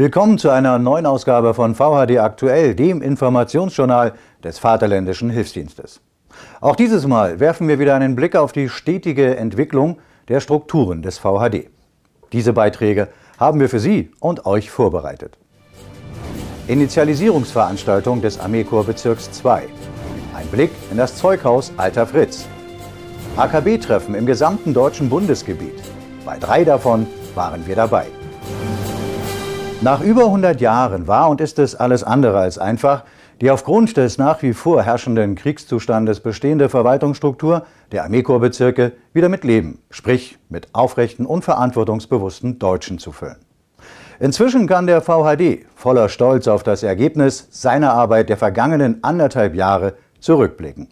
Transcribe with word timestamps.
Willkommen 0.00 0.38
zu 0.38 0.48
einer 0.48 0.78
neuen 0.78 1.04
Ausgabe 1.04 1.52
von 1.52 1.74
VHD 1.74 2.20
Aktuell, 2.20 2.74
dem 2.74 3.02
Informationsjournal 3.02 4.14
des 4.42 4.58
Vaterländischen 4.58 5.28
Hilfsdienstes. 5.28 6.00
Auch 6.62 6.74
dieses 6.74 7.06
Mal 7.06 7.38
werfen 7.38 7.68
wir 7.68 7.78
wieder 7.78 7.96
einen 7.96 8.16
Blick 8.16 8.34
auf 8.34 8.52
die 8.52 8.70
stetige 8.70 9.36
Entwicklung 9.36 9.98
der 10.28 10.40
Strukturen 10.40 11.02
des 11.02 11.18
VHD. 11.18 11.68
Diese 12.32 12.54
Beiträge 12.54 13.08
haben 13.38 13.60
wir 13.60 13.68
für 13.68 13.78
Sie 13.78 14.10
und 14.20 14.46
euch 14.46 14.70
vorbereitet. 14.70 15.36
Initialisierungsveranstaltung 16.66 18.22
des 18.22 18.40
Armeekorpsbezirks 18.40 19.30
2. 19.32 19.64
Ein 20.34 20.46
Blick 20.46 20.70
in 20.90 20.96
das 20.96 21.14
Zeughaus 21.14 21.74
Alter 21.76 22.06
Fritz. 22.06 22.46
AKB-Treffen 23.36 24.14
im 24.14 24.24
gesamten 24.24 24.72
deutschen 24.72 25.10
Bundesgebiet. 25.10 25.78
Bei 26.24 26.38
drei 26.38 26.64
davon 26.64 27.06
waren 27.34 27.66
wir 27.66 27.76
dabei. 27.76 28.06
Nach 29.82 30.02
über 30.02 30.26
100 30.26 30.60
Jahren 30.60 31.06
war 31.06 31.30
und 31.30 31.40
ist 31.40 31.58
es 31.58 31.74
alles 31.74 32.04
andere 32.04 32.38
als 32.38 32.58
einfach, 32.58 33.04
die 33.40 33.50
aufgrund 33.50 33.96
des 33.96 34.18
nach 34.18 34.42
wie 34.42 34.52
vor 34.52 34.82
herrschenden 34.82 35.36
Kriegszustandes 35.36 36.20
bestehende 36.20 36.68
Verwaltungsstruktur 36.68 37.64
der 37.90 38.04
Armeekorpsbezirke 38.04 38.92
wieder 39.14 39.30
mit 39.30 39.42
Leben, 39.42 39.78
sprich 39.88 40.38
mit 40.50 40.68
aufrechten 40.74 41.24
und 41.24 41.46
verantwortungsbewussten 41.46 42.58
Deutschen 42.58 42.98
zu 42.98 43.10
füllen. 43.10 43.38
Inzwischen 44.18 44.66
kann 44.66 44.86
der 44.86 45.00
VHD 45.00 45.64
voller 45.74 46.10
Stolz 46.10 46.46
auf 46.46 46.62
das 46.62 46.82
Ergebnis 46.82 47.48
seiner 47.50 47.94
Arbeit 47.94 48.28
der 48.28 48.36
vergangenen 48.36 49.02
anderthalb 49.02 49.54
Jahre 49.54 49.94
zurückblicken. 50.20 50.88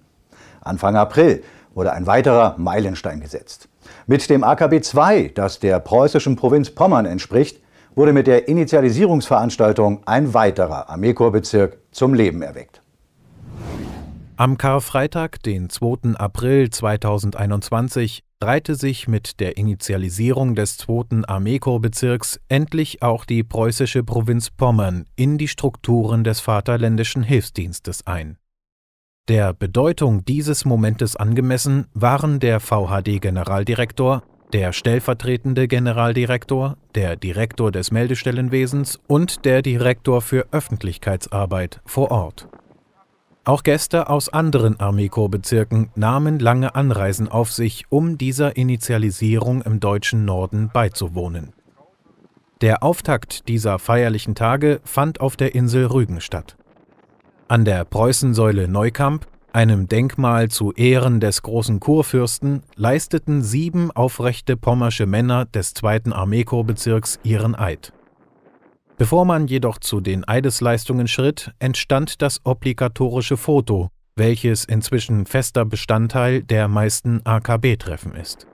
Anfang 0.62 0.96
April 0.96 1.42
wurde 1.74 1.92
ein 1.92 2.06
weiterer 2.06 2.54
Meilenstein 2.56 3.20
gesetzt. 3.20 3.68
Mit 4.06 4.30
dem 4.30 4.42
AKB 4.42 4.80
II, 4.94 5.30
das 5.34 5.58
der 5.58 5.78
preußischen 5.78 6.36
Provinz 6.36 6.70
Pommern 6.70 7.04
entspricht, 7.04 7.60
wurde 7.98 8.12
mit 8.12 8.28
der 8.28 8.46
Initialisierungsveranstaltung 8.46 10.06
ein 10.06 10.32
weiterer 10.32 10.88
Armeekorpsbezirk 10.88 11.78
zum 11.90 12.14
Leben 12.14 12.42
erweckt. 12.42 12.80
Am 14.36 14.56
Karfreitag, 14.56 15.42
den 15.42 15.68
2. 15.68 16.14
April 16.14 16.70
2021, 16.70 18.22
reihte 18.40 18.76
sich 18.76 19.08
mit 19.08 19.40
der 19.40 19.56
Initialisierung 19.56 20.54
des 20.54 20.76
2. 20.76 21.24
Armeekorpsbezirks 21.26 22.38
endlich 22.48 23.02
auch 23.02 23.24
die 23.24 23.42
preußische 23.42 24.04
Provinz 24.04 24.50
Pommern 24.50 25.06
in 25.16 25.36
die 25.36 25.48
Strukturen 25.48 26.22
des 26.22 26.38
Vaterländischen 26.38 27.24
Hilfsdienstes 27.24 28.06
ein. 28.06 28.38
Der 29.26 29.52
Bedeutung 29.52 30.24
dieses 30.24 30.64
Momentes 30.64 31.16
angemessen 31.16 31.88
waren 31.94 32.38
der 32.38 32.60
VHD-Generaldirektor 32.60 34.22
der 34.52 34.72
stellvertretende 34.72 35.68
Generaldirektor, 35.68 36.76
der 36.94 37.16
Direktor 37.16 37.70
des 37.70 37.90
Meldestellenwesens 37.90 38.98
und 39.06 39.44
der 39.44 39.62
Direktor 39.62 40.22
für 40.22 40.46
Öffentlichkeitsarbeit 40.52 41.80
vor 41.84 42.10
Ort. 42.10 42.48
Auch 43.44 43.62
Gäste 43.62 44.10
aus 44.10 44.28
anderen 44.28 44.78
Armeekorpsbezirken 44.78 45.90
nahmen 45.94 46.38
lange 46.38 46.74
Anreisen 46.74 47.28
auf 47.28 47.50
sich, 47.50 47.86
um 47.88 48.18
dieser 48.18 48.56
Initialisierung 48.56 49.62
im 49.62 49.80
deutschen 49.80 50.24
Norden 50.24 50.70
beizuwohnen. 50.72 51.52
Der 52.60 52.82
Auftakt 52.82 53.48
dieser 53.48 53.78
feierlichen 53.78 54.34
Tage 54.34 54.80
fand 54.84 55.20
auf 55.20 55.36
der 55.36 55.54
Insel 55.54 55.86
Rügen 55.86 56.20
statt. 56.20 56.56
An 57.46 57.64
der 57.64 57.84
Preußensäule 57.84 58.68
Neukamp 58.68 59.26
einem 59.58 59.88
Denkmal 59.88 60.46
zu 60.46 60.72
Ehren 60.72 61.18
des 61.18 61.42
großen 61.42 61.80
Kurfürsten, 61.80 62.62
leisteten 62.76 63.42
sieben 63.42 63.90
aufrechte 63.90 64.56
pommersche 64.56 65.04
Männer 65.04 65.46
des 65.46 65.74
zweiten 65.74 66.12
Armeekorpsbezirks 66.12 67.18
ihren 67.24 67.56
Eid. 67.56 67.92
Bevor 68.98 69.24
man 69.24 69.48
jedoch 69.48 69.78
zu 69.78 70.00
den 70.00 70.26
Eidesleistungen 70.28 71.08
schritt, 71.08 71.50
entstand 71.58 72.22
das 72.22 72.40
obligatorische 72.44 73.36
Foto, 73.36 73.88
welches 74.14 74.64
inzwischen 74.64 75.26
fester 75.26 75.64
Bestandteil 75.64 76.44
der 76.44 76.68
meisten 76.68 77.22
AKB-Treffen 77.24 78.14
ist. 78.14 78.46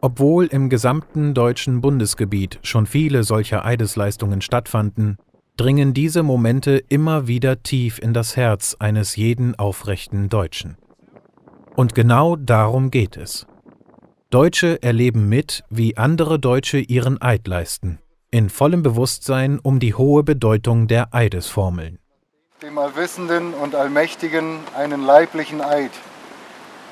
Obwohl 0.00 0.46
im 0.46 0.68
gesamten 0.68 1.34
deutschen 1.34 1.80
Bundesgebiet 1.80 2.60
schon 2.62 2.86
viele 2.86 3.24
solcher 3.24 3.64
Eidesleistungen 3.64 4.42
stattfanden, 4.42 5.18
dringen 5.56 5.94
diese 5.94 6.22
Momente 6.22 6.82
immer 6.88 7.28
wieder 7.28 7.62
tief 7.62 7.98
in 7.98 8.12
das 8.12 8.36
Herz 8.36 8.76
eines 8.78 9.16
jeden 9.16 9.56
aufrechten 9.56 10.28
Deutschen. 10.28 10.76
Und 11.76 11.94
genau 11.94 12.36
darum 12.36 12.90
geht 12.90 13.16
es. 13.16 13.46
Deutsche 14.30 14.82
erleben 14.82 15.28
mit, 15.28 15.62
wie 15.70 15.96
andere 15.96 16.40
Deutsche 16.40 16.78
ihren 16.78 17.22
Eid 17.22 17.46
leisten, 17.46 18.00
in 18.32 18.50
vollem 18.50 18.82
Bewusstsein 18.82 19.60
um 19.60 19.78
die 19.78 19.94
hohe 19.94 20.24
Bedeutung 20.24 20.88
der 20.88 21.14
Eidesformeln. 21.14 21.98
Dem 22.60 22.78
Allwissenden 22.78 23.54
und 23.54 23.76
Allmächtigen 23.76 24.58
einen 24.76 25.04
leiblichen 25.04 25.60
Eid, 25.60 25.92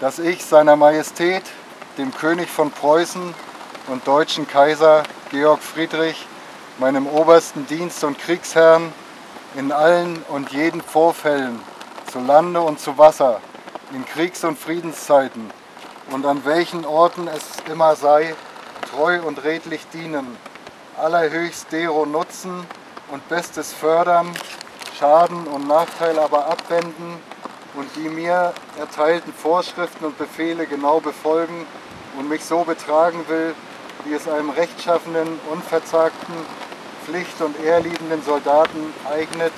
dass 0.00 0.20
ich 0.20 0.44
seiner 0.44 0.76
Majestät, 0.76 1.42
dem 1.98 2.12
König 2.12 2.48
von 2.48 2.70
Preußen 2.70 3.34
und 3.88 4.06
deutschen 4.06 4.46
Kaiser 4.46 5.02
Georg 5.30 5.62
Friedrich, 5.62 6.26
meinem 6.82 7.06
obersten 7.06 7.64
Dienst- 7.68 8.02
und 8.02 8.18
Kriegsherrn, 8.18 8.92
in 9.54 9.70
allen 9.70 10.20
und 10.30 10.50
jeden 10.50 10.82
Vorfällen, 10.82 11.60
zu 12.10 12.18
Lande 12.18 12.60
und 12.60 12.80
zu 12.80 12.98
Wasser, 12.98 13.40
in 13.92 14.04
Kriegs- 14.04 14.42
und 14.42 14.58
Friedenszeiten 14.58 15.48
und 16.10 16.26
an 16.26 16.44
welchen 16.44 16.84
Orten 16.84 17.28
es 17.28 17.70
immer 17.70 17.94
sei, 17.94 18.34
treu 18.90 19.20
und 19.22 19.44
redlich 19.44 19.86
dienen, 19.92 20.36
allerhöchst 21.00 21.70
dero 21.70 22.04
nutzen 22.04 22.66
und 23.12 23.28
Bestes 23.28 23.72
fördern, 23.72 24.32
Schaden 24.98 25.46
und 25.46 25.68
Nachteil 25.68 26.18
aber 26.18 26.46
abwenden 26.46 27.20
und 27.76 27.94
die 27.94 28.08
mir 28.08 28.52
erteilten 28.76 29.32
Vorschriften 29.32 30.06
und 30.06 30.18
Befehle 30.18 30.66
genau 30.66 30.98
befolgen 30.98 31.64
und 32.18 32.28
mich 32.28 32.44
so 32.44 32.64
betragen 32.64 33.24
will, 33.28 33.54
wie 34.04 34.14
es 34.14 34.26
einem 34.26 34.50
rechtschaffenen, 34.50 35.38
unverzagten, 35.48 36.34
pflicht- 37.06 37.40
und 37.40 37.58
ehrliebenden 37.60 38.22
Soldaten 38.22 38.92
eignet 39.08 39.52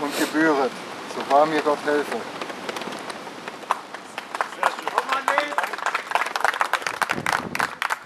und 0.00 0.18
gebühret. 0.18 0.70
So 1.14 1.32
wahr 1.32 1.46
mir 1.46 1.60
Gott 1.62 1.78
helfe. 1.84 2.16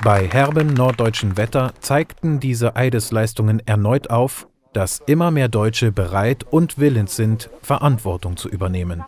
Bei 0.03 0.27
herbem 0.27 0.73
norddeutschen 0.73 1.37
Wetter 1.37 1.75
zeigten 1.81 2.41
diese 2.41 2.75
Eidesleistungen 2.75 3.61
erneut 3.67 4.09
auf, 4.09 4.47
dass 4.73 5.03
immer 5.07 5.31
mehr 5.31 5.49
Deutsche 5.49 5.93
bereit 5.93 6.45
und 6.49 6.78
willens 6.78 7.17
sind, 7.17 7.51
Verantwortung 7.61 8.39
zu 8.39 8.49
übernehmen. 8.49 9.05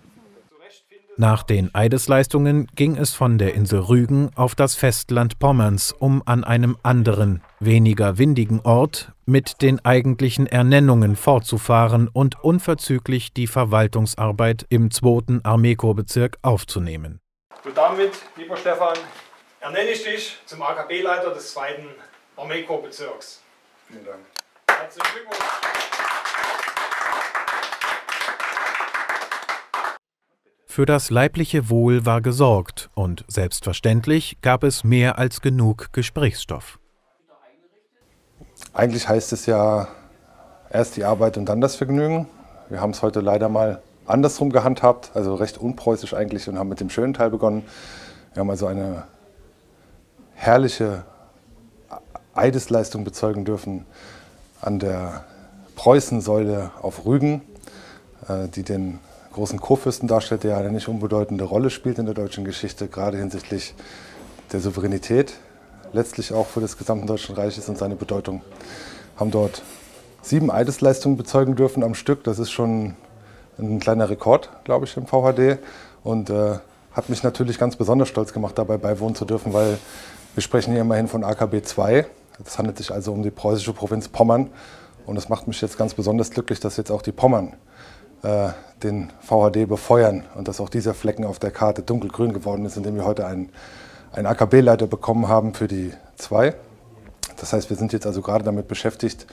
Nach 1.19 1.43
den 1.43 1.75
Eidesleistungen 1.75 2.69
ging 2.75 2.97
es 2.97 3.13
von 3.13 3.37
der 3.37 3.53
Insel 3.53 3.81
Rügen 3.81 4.31
auf 4.35 4.55
das 4.55 4.75
Festland 4.75 5.39
Pommerns, 5.39 5.93
um 5.93 6.23
an 6.25 6.43
einem 6.43 6.79
anderen, 6.83 7.43
weniger 7.61 8.17
windigen 8.17 8.61
Ort 8.61 9.13
mit 9.27 9.61
den 9.61 9.85
eigentlichen 9.85 10.47
Ernennungen 10.47 11.17
fortzufahren 11.17 12.09
und 12.09 12.43
unverzüglich 12.43 13.35
die 13.35 13.47
Verwaltungsarbeit 13.47 14.65
im 14.71 14.91
2. 14.91 15.41
Armeekorpsbezirk 15.43 16.39
aufzunehmen. 16.41 17.21
Und 17.63 17.77
damit, 17.77 18.13
lieber 18.37 18.57
Stefan, 18.57 18.97
ernenne 19.61 19.91
ich 19.91 20.03
dich 20.03 20.39
zum 20.47 20.63
AKB-Leiter 20.63 21.35
des 21.35 21.53
2. 21.53 21.85
Armeekorpsbezirks. 22.39 23.43
Vielen 23.87 24.05
Dank. 24.07 24.21
Herzlichen 24.67 25.13
Glückwunsch. 25.13 26.02
Für 30.73 30.87
das 30.87 31.11
leibliche 31.11 31.69
Wohl 31.69 32.07
war 32.07 32.23
gesorgt 32.23 32.89
und 32.95 33.27
selbstverständlich 33.29 34.39
gab 34.41 34.65
es 34.65 34.85
mehr 34.85 35.19
als 35.19 35.43
genug 35.43 35.93
Gesprächsstoff. 35.93 36.79
Eigentlich 38.73 39.07
heißt 39.07 39.35
es 39.35 39.45
ja 39.45 39.89
erst 40.71 40.97
die 40.97 41.05
Arbeit 41.05 41.37
und 41.37 41.45
dann 41.45 41.61
das 41.61 41.77
Vergnügen. 41.77 42.27
Wir 42.71 42.81
haben 42.81 42.93
es 42.93 43.03
heute 43.03 43.21
leider 43.21 43.51
mal 43.51 43.83
andersrum 44.07 44.49
gehandhabt, 44.49 45.11
also 45.13 45.35
recht 45.35 45.59
unpreußisch 45.59 46.15
eigentlich 46.15 46.49
und 46.49 46.59
haben 46.59 46.71
mit 46.71 46.81
dem 46.81 46.89
schönen 46.89 47.13
Teil 47.13 47.29
begonnen. 47.29 47.65
Wir 48.33 48.41
haben 48.41 48.49
also 48.49 48.67
eine 48.67 49.05
herrliche 50.33 51.05
Eidesleistung 52.33 53.05
bezeugen 53.05 53.45
dürfen 53.45 53.85
an 54.63 54.79
der 54.79 55.27
Preußensäule 55.77 56.71
auf 56.81 57.05
Rügen, 57.05 57.43
äh, 58.27 58.49
die 58.49 58.63
den 58.63 59.01
großen 59.33 59.61
Kurfürsten 59.61 60.09
darstellt, 60.09 60.45
der 60.45 60.57
eine 60.57 60.71
nicht 60.71 60.89
unbedeutende 60.89 61.45
Rolle 61.45 61.71
spielt 61.71 61.99
in 61.99 62.07
der 62.07 62.15
deutschen 62.15 62.45
Geschichte, 62.45 62.89
gerade 62.89 63.19
hinsichtlich 63.19 63.75
der 64.53 64.61
Souveränität, 64.61 65.35
letztlich 65.93 66.33
auch 66.33 66.47
für 66.47 66.61
das 66.61 66.77
gesamte 66.77 67.07
Deutschen 67.07 67.35
Reiches 67.35 67.69
und 67.69 67.79
seine 67.79 67.97
Bedeutung. 67.97 68.43
Haben 69.17 69.31
dort 69.31 69.63
sieben 70.23 70.51
Eidesleistungen 70.51 71.17
bezeugen 71.17 71.57
dürfen 71.57 71.83
am 71.83 71.95
Stück. 71.95 72.25
Das 72.25 72.39
ist 72.39 72.51
schon 72.51 72.95
ein 73.59 73.81
kleiner 73.81 74.09
Rekord, 74.09 74.51
glaube 74.65 74.87
ich, 74.87 74.97
im 74.97 75.07
VHD. 75.07 75.59
Und 76.05 76.31
äh, 76.31 76.59
hat 76.93 77.09
mich 77.09 77.23
natürlich 77.23 77.59
ganz 77.59 77.77
besonders 77.77 78.09
stolz 78.09 78.33
gemacht, 78.33 78.59
dabei 78.59 78.77
beiwohnen 78.77 79.15
zu 79.15 79.25
dürfen, 79.25 79.53
weil 79.53 79.79
wir 80.35 80.43
sprechen 80.43 80.73
hier 80.73 80.83
immerhin 80.83 81.09
von 81.09 81.25
AKB 81.25 81.55
II. 81.55 82.05
Das 82.43 82.59
handelt 82.59 82.79
sich 82.79 82.93
also 82.93 83.13
um 83.13 83.23
die 83.23 83.31
preußische 83.31 83.73
Provinz 83.73 84.09
Pommern. 84.09 84.51
Und 85.07 85.17
es 85.17 85.29
macht 85.29 85.49
mich 85.49 85.61
jetzt 85.61 85.79
ganz 85.79 85.95
besonders 85.95 86.31
glücklich, 86.31 86.61
dass 86.61 86.77
jetzt 86.77 86.91
auch 86.91 87.03
die 87.03 87.13
Pommern 87.13 87.55
den 88.23 89.13
VHD 89.21 89.69
befeuern 89.69 90.25
und 90.35 90.49
dass 90.49 90.61
auch 90.61 90.69
dieser 90.69 90.95
Flecken 90.95 91.25
auf 91.25 91.39
der 91.39 91.51
Karte 91.51 91.83
dunkelgrün 91.83 92.33
geworden 92.33 92.65
ist, 92.65 92.77
indem 92.77 92.97
wir 92.97 93.05
heute 93.05 93.27
einen, 93.27 93.51
einen 94.13 94.27
AKB-Leiter 94.27 94.87
bekommen 94.87 95.29
haben 95.29 95.55
für 95.55 95.69
die 95.69 95.93
2. 96.17 96.55
Das 97.37 97.53
heißt, 97.53 97.71
wir 97.71 97.77
sind 97.77 97.93
jetzt 97.93 98.07
also 98.07 98.23
gerade 98.23 98.45
damit 98.45 98.69
beschäftigt, 98.69 99.27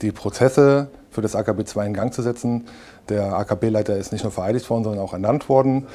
die 0.00 0.12
Prozesse 0.12 0.88
für 1.10 1.22
das 1.22 1.36
AKB 1.36 1.64
2 1.64 1.86
in 1.86 1.94
Gang 1.94 2.12
zu 2.12 2.22
setzen. 2.22 2.66
Der 3.08 3.34
AKB-Leiter 3.34 3.96
ist 3.96 4.12
nicht 4.12 4.24
nur 4.24 4.32
vereidigt 4.32 4.68
worden, 4.70 4.84
sondern 4.84 5.02
auch 5.02 5.12
ernannt 5.12 5.48
worden. 5.48 5.86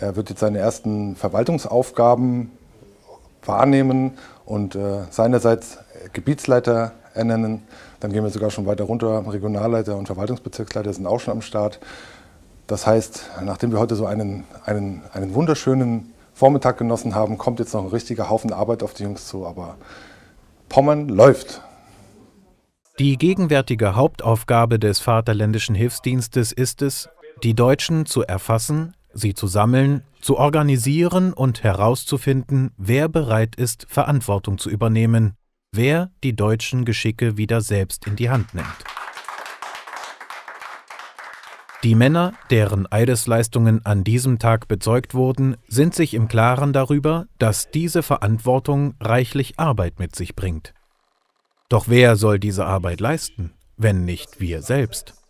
Er 0.00 0.16
wird 0.16 0.30
jetzt 0.30 0.40
seine 0.40 0.58
ersten 0.58 1.16
Verwaltungsaufgaben 1.16 2.50
wahrnehmen 3.44 4.18
und 4.44 4.74
äh, 4.74 5.02
seinerseits 5.10 5.78
Gebietsleiter 6.12 6.92
ernennen. 7.14 7.62
Dann 8.00 8.12
gehen 8.12 8.22
wir 8.22 8.30
sogar 8.30 8.50
schon 8.50 8.66
weiter 8.66 8.84
runter. 8.84 9.24
Regionalleiter 9.26 9.96
und 9.96 10.06
Verwaltungsbezirksleiter 10.06 10.92
sind 10.92 11.06
auch 11.06 11.20
schon 11.20 11.32
am 11.32 11.42
Start. 11.42 11.78
Das 12.66 12.86
heißt, 12.86 13.30
nachdem 13.44 13.72
wir 13.72 13.80
heute 13.80 13.96
so 13.96 14.06
einen, 14.06 14.44
einen, 14.64 15.02
einen 15.12 15.34
wunderschönen 15.34 16.12
Vormittag 16.34 16.78
genossen 16.78 17.14
haben, 17.14 17.38
kommt 17.38 17.58
jetzt 17.58 17.74
noch 17.74 17.82
ein 17.82 17.90
richtiger 17.90 18.30
Haufen 18.30 18.52
Arbeit 18.52 18.82
auf 18.82 18.94
die 18.94 19.02
Jungs 19.02 19.26
zu. 19.28 19.46
Aber 19.46 19.76
Pommern 20.68 21.08
läuft. 21.08 21.60
Die 22.98 23.16
gegenwärtige 23.16 23.96
Hauptaufgabe 23.96 24.78
des 24.78 25.00
Vaterländischen 25.00 25.74
Hilfsdienstes 25.74 26.52
ist 26.52 26.82
es, 26.82 27.08
die 27.42 27.54
Deutschen 27.54 28.06
zu 28.06 28.22
erfassen, 28.22 28.94
sie 29.14 29.34
zu 29.34 29.46
sammeln, 29.46 30.02
zu 30.20 30.36
organisieren 30.36 31.32
und 31.32 31.62
herauszufinden, 31.62 32.70
wer 32.76 33.08
bereit 33.08 33.56
ist, 33.56 33.86
Verantwortung 33.88 34.58
zu 34.58 34.70
übernehmen, 34.70 35.34
wer 35.74 36.10
die 36.22 36.36
deutschen 36.36 36.84
Geschicke 36.84 37.38
wieder 37.38 37.62
selbst 37.62 38.06
in 38.06 38.14
die 38.14 38.28
Hand 38.28 38.54
nimmt. 38.54 38.66
Die 41.82 41.94
Männer, 41.94 42.34
deren 42.50 42.90
Eidesleistungen 42.92 43.84
an 43.84 44.04
diesem 44.04 44.38
Tag 44.38 44.68
bezeugt 44.68 45.14
wurden, 45.14 45.56
sind 45.66 45.94
sich 45.94 46.14
im 46.14 46.28
Klaren 46.28 46.72
darüber, 46.72 47.26
dass 47.38 47.70
diese 47.70 48.02
Verantwortung 48.02 48.94
reichlich 49.00 49.58
Arbeit 49.58 49.98
mit 49.98 50.14
sich 50.14 50.36
bringt. 50.36 50.74
Doch 51.68 51.88
wer 51.88 52.16
soll 52.16 52.38
diese 52.38 52.66
Arbeit 52.66 53.00
leisten, 53.00 53.52
wenn 53.76 54.04
nicht 54.04 54.40
wir 54.40 54.62
selbst? 54.62 55.21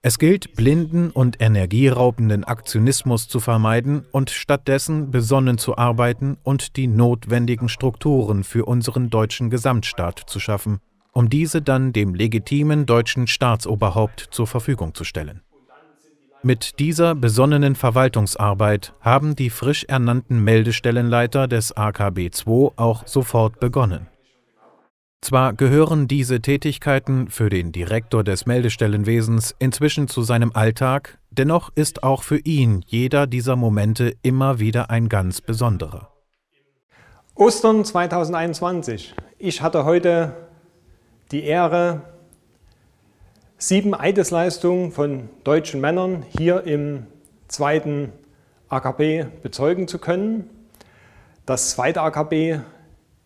Es 0.00 0.20
gilt, 0.20 0.54
blinden 0.54 1.10
und 1.10 1.40
energieraubenden 1.40 2.44
Aktionismus 2.44 3.26
zu 3.26 3.40
vermeiden 3.40 4.06
und 4.12 4.30
stattdessen 4.30 5.10
besonnen 5.10 5.58
zu 5.58 5.76
arbeiten 5.76 6.38
und 6.44 6.76
die 6.76 6.86
notwendigen 6.86 7.68
Strukturen 7.68 8.44
für 8.44 8.64
unseren 8.64 9.10
deutschen 9.10 9.50
Gesamtstaat 9.50 10.22
zu 10.26 10.38
schaffen, 10.38 10.78
um 11.12 11.28
diese 11.28 11.62
dann 11.62 11.92
dem 11.92 12.14
legitimen 12.14 12.86
deutschen 12.86 13.26
Staatsoberhaupt 13.26 14.28
zur 14.30 14.46
Verfügung 14.46 14.94
zu 14.94 15.02
stellen. 15.02 15.40
Mit 16.44 16.78
dieser 16.78 17.16
besonnenen 17.16 17.74
Verwaltungsarbeit 17.74 18.94
haben 19.00 19.34
die 19.34 19.50
frisch 19.50 19.82
ernannten 19.82 20.44
Meldestellenleiter 20.44 21.48
des 21.48 21.76
AKB 21.76 22.30
II 22.46 22.70
auch 22.76 23.04
sofort 23.08 23.58
begonnen. 23.58 24.06
Zwar 25.20 25.52
gehören 25.52 26.08
diese 26.08 26.40
Tätigkeiten 26.40 27.28
für 27.28 27.50
den 27.50 27.72
Direktor 27.72 28.22
des 28.22 28.46
Meldestellenwesens 28.46 29.54
inzwischen 29.58 30.08
zu 30.08 30.22
seinem 30.22 30.52
Alltag, 30.54 31.18
dennoch 31.30 31.70
ist 31.74 32.02
auch 32.02 32.22
für 32.22 32.38
ihn 32.38 32.82
jeder 32.86 33.26
dieser 33.26 33.56
Momente 33.56 34.14
immer 34.22 34.58
wieder 34.60 34.90
ein 34.90 35.08
ganz 35.08 35.40
besonderer. 35.40 36.12
Ostern 37.34 37.84
2021. 37.84 39.14
Ich 39.38 39.60
hatte 39.60 39.84
heute 39.84 40.34
die 41.30 41.44
Ehre, 41.44 42.02
sieben 43.58 43.94
Eidesleistungen 43.94 44.92
von 44.92 45.28
deutschen 45.44 45.80
Männern 45.80 46.24
hier 46.36 46.64
im 46.64 47.06
zweiten 47.48 48.12
AKB 48.68 49.26
bezeugen 49.42 49.88
zu 49.88 49.98
können. 49.98 50.48
Das 51.44 51.70
zweite 51.70 52.02
AKB 52.02 52.60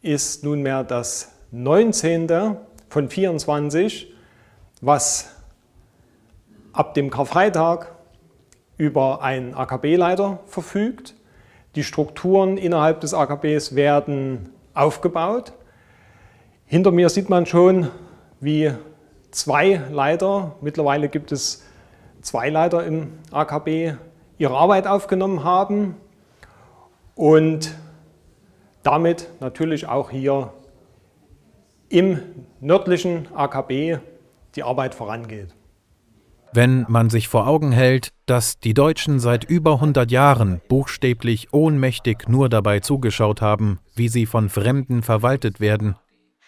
ist 0.01 0.43
nunmehr 0.43 0.85
das 0.85 1.32
19. 1.55 2.57
von 2.89 3.11
24, 3.11 4.11
was 4.81 5.37
ab 6.73 6.95
dem 6.95 7.11
Karfreitag 7.11 7.93
über 8.79 9.23
einen 9.23 9.53
AKB-Leiter 9.53 10.41
verfügt. 10.47 11.15
Die 11.75 11.85
Strukturen 11.85 12.57
innerhalb 12.57 13.03
des 13.03 13.13
AKBs 13.13 13.75
werden 13.75 14.49
aufgebaut. 14.73 15.53
Hinter 16.65 16.91
mir 16.91 17.11
sieht 17.11 17.29
man 17.29 17.45
schon, 17.45 17.89
wie 18.41 18.73
zwei 19.31 19.83
Leiter, 19.91 20.57
mittlerweile 20.63 21.11
gibt 21.11 21.33
es 21.33 21.63
zwei 22.23 22.49
Leiter 22.49 22.83
im 22.87 23.13
AKB, 23.31 23.97
ihre 24.39 24.57
Arbeit 24.57 24.87
aufgenommen 24.87 25.45
haben 25.45 25.97
und 27.15 27.75
damit 28.83 29.29
natürlich 29.41 29.87
auch 29.87 30.09
hier 30.09 30.51
im 31.93 32.21
nördlichen 32.61 33.29
AKB 33.35 33.99
die 34.57 34.63
Arbeit 34.63 34.95
vorangeht. 34.95 35.55
Wenn 36.55 36.85
man 36.89 37.09
sich 37.09 37.29
vor 37.29 37.47
Augen 37.47 37.73
hält, 37.73 38.13
dass 38.27 38.59
die 38.59 38.75
Deutschen 38.75 39.21
seit 39.21 39.45
über 39.45 39.75
100 39.75 40.11
Jahren 40.11 40.61
buchstäblich 40.69 41.53
ohnmächtig 41.53 42.29
nur 42.29 42.49
dabei 42.49 42.81
zugeschaut 42.81 43.41
haben, 43.41 43.79
wie 43.95 44.09
sie 44.09 44.27
von 44.27 44.51
Fremden 44.51 45.03
verwaltet 45.03 45.61
werden, 45.61 45.97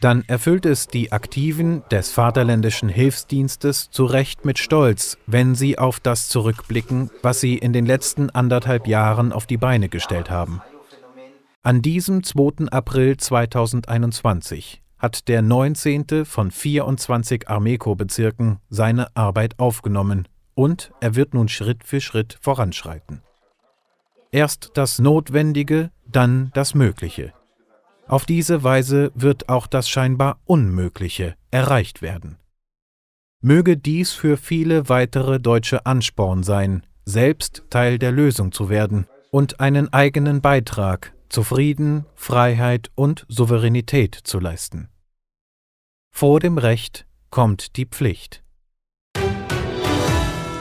dann 0.00 0.22
erfüllt 0.26 0.66
es 0.66 0.88
die 0.88 1.12
Aktiven 1.12 1.82
des 1.90 2.10
Vaterländischen 2.10 2.90
Hilfsdienstes 2.90 3.90
zu 3.90 4.04
Recht 4.04 4.44
mit 4.44 4.58
Stolz, 4.58 5.16
wenn 5.26 5.54
sie 5.54 5.78
auf 5.78 6.00
das 6.00 6.28
zurückblicken, 6.28 7.10
was 7.22 7.40
sie 7.40 7.56
in 7.56 7.72
den 7.72 7.86
letzten 7.86 8.28
anderthalb 8.28 8.86
Jahren 8.86 9.32
auf 9.32 9.46
die 9.46 9.56
Beine 9.56 9.88
gestellt 9.88 10.30
haben. 10.30 10.60
An 11.62 11.80
diesem 11.80 12.22
2. 12.22 12.68
April 12.70 13.16
2021 13.16 14.83
hat 15.04 15.28
der 15.28 15.42
19. 15.42 16.24
von 16.24 16.50
24 16.50 17.50
Armeekorpsbezirken 17.50 18.56
seine 18.70 19.14
Arbeit 19.14 19.58
aufgenommen 19.58 20.26
und 20.54 20.92
er 21.02 21.14
wird 21.14 21.34
nun 21.34 21.48
Schritt 21.48 21.84
für 21.84 22.00
Schritt 22.00 22.38
voranschreiten. 22.40 23.20
Erst 24.32 24.70
das 24.72 24.98
Notwendige, 24.98 25.90
dann 26.06 26.50
das 26.54 26.74
Mögliche. 26.74 27.34
Auf 28.08 28.24
diese 28.24 28.64
Weise 28.64 29.12
wird 29.14 29.50
auch 29.50 29.66
das 29.66 29.90
scheinbar 29.90 30.40
Unmögliche 30.46 31.34
erreicht 31.50 32.00
werden. 32.00 32.38
Möge 33.42 33.76
dies 33.76 34.12
für 34.12 34.38
viele 34.38 34.88
weitere 34.88 35.38
Deutsche 35.38 35.84
Ansporn 35.84 36.42
sein, 36.42 36.86
selbst 37.04 37.62
Teil 37.68 37.98
der 37.98 38.10
Lösung 38.10 38.52
zu 38.52 38.70
werden 38.70 39.06
und 39.30 39.60
einen 39.60 39.92
eigenen 39.92 40.40
Beitrag 40.40 41.12
zu 41.28 41.42
Frieden, 41.42 42.06
Freiheit 42.14 42.90
und 42.94 43.26
Souveränität 43.28 44.14
zu 44.14 44.40
leisten. 44.40 44.88
Vor 46.16 46.38
dem 46.38 46.58
Recht 46.58 47.06
kommt 47.30 47.74
die 47.74 47.86
Pflicht. 47.86 48.44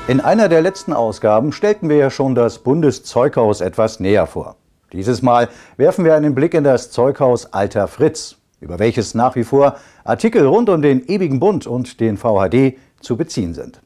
In 0.08 0.20
einer 0.20 0.50
der 0.50 0.64
letzten 0.64 0.94
Ausgaben 0.94 1.52
stellten 1.52 1.90
wir 1.90 1.98
ja 1.98 2.10
schon 2.10 2.34
das 2.34 2.58
Bundeszeughaus 2.58 3.62
etwas 3.62 4.00
näher 4.00 4.26
vor. 4.26 4.56
Dieses 4.94 5.22
Mal 5.22 5.50
werfen 5.78 6.06
wir 6.06 6.16
einen 6.16 6.34
Blick 6.34 6.56
in 6.56 6.64
das 6.64 6.90
Zeughaus 6.90 7.54
Alter 7.54 7.88
Fritz, 7.88 8.38
über 8.62 8.80
welches 8.80 9.14
nach 9.14 9.36
wie 9.36 9.44
vor 9.44 9.76
Artikel 10.04 10.44
rund 10.44 10.70
um 10.70 10.82
den 10.82 11.06
ewigen 11.06 11.40
Bund 11.40 11.68
und 11.68 12.00
den 12.00 12.18
VHD 12.18 12.76
zu 13.00 13.16
beziehen 13.16 13.54
sind. 13.54 13.80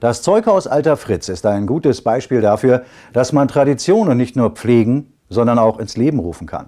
Das 0.00 0.20
Zeughaus 0.20 0.66
Alter 0.66 0.98
Fritz 0.98 1.30
ist 1.30 1.46
ein 1.46 1.66
gutes 1.66 2.02
Beispiel 2.02 2.42
dafür, 2.42 2.84
dass 3.14 3.32
man 3.32 3.48
Traditionen 3.48 4.18
nicht 4.18 4.36
nur 4.36 4.50
pflegen, 4.50 5.14
sondern 5.30 5.58
auch 5.58 5.78
ins 5.78 5.96
Leben 5.96 6.18
rufen 6.18 6.46
kann. 6.46 6.66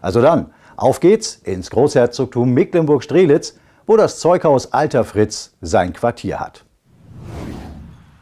Also 0.00 0.22
dann, 0.22 0.46
auf 0.76 1.00
geht's 1.00 1.34
ins 1.34 1.68
Großherzogtum 1.68 2.54
Mecklenburg-Strelitz, 2.54 3.58
wo 3.92 3.98
das 3.98 4.20
Zeughaus 4.20 4.72
Alter 4.72 5.04
Fritz 5.04 5.52
sein 5.60 5.92
Quartier 5.92 6.40
hat. 6.40 6.64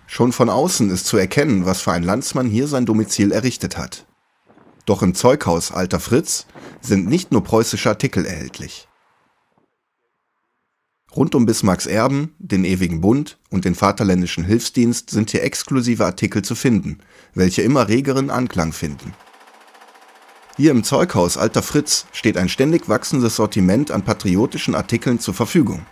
Schon 0.09 0.33
von 0.33 0.51
außen 0.51 0.91
ist 0.91 1.07
zu 1.07 1.17
erkennen, 1.17 1.65
was 1.65 1.81
für 1.81 1.93
ein 1.93 2.03
Landsmann 2.03 2.49
hier 2.49 2.67
sein 2.67 2.87
Domizil 2.87 3.31
errichtet 3.31 3.79
hat. 3.79 4.05
Doch 4.85 5.01
im 5.01 5.15
Zeughaus 5.15 5.71
Alter 5.71 6.01
Fritz 6.01 6.47
sind 6.81 7.07
nicht 7.07 7.31
nur 7.31 7.45
preußische 7.45 7.89
Artikel 7.89 8.27
erhältlich. 8.27 8.89
Rund 11.15 11.37
um 11.37 11.47
Bismarcks 11.47 11.87
Erben, 11.87 12.35
den 12.41 12.65
Ewigen 12.65 13.01
Bund 13.01 13.39
und 13.51 13.65
den 13.65 13.77
Vaterländischen 13.77 14.43
Hilfsdienst 14.43 15.11
sind 15.11 15.31
hier 15.31 15.45
exklusive 15.45 16.05
Artikel 16.05 16.43
zu 16.43 16.57
finden, 16.57 16.99
welche 17.33 17.63
immer 17.63 17.87
regeren 17.87 18.31
Anklang 18.31 18.73
finden. 18.73 19.15
Hier 20.61 20.73
im 20.73 20.85
Zeughaus 20.85 21.39
Alter 21.39 21.63
Fritz 21.63 22.05
steht 22.13 22.37
ein 22.37 22.51
ständig 22.51 22.87
wachsendes 22.87 23.37
Sortiment 23.37 23.91
an 23.91 24.03
patriotischen 24.03 24.75
Artikeln 24.75 25.19
zur 25.19 25.33
Verfügung. 25.33 25.87